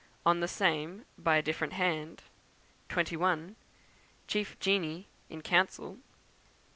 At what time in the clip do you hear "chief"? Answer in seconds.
4.27-4.59